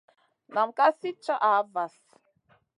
Nam 0.53 0.69
ka 0.77 0.85
sli 0.97 1.11
caha 1.23 1.53
vahl. 1.73 1.97